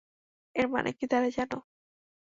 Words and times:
এর 0.55 0.67
মানে 0.67 0.89
কী 0.97 1.05
দাঁড়ায় 1.11 1.33
জানো? 1.37 1.57